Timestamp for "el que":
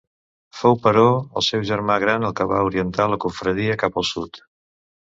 2.31-2.49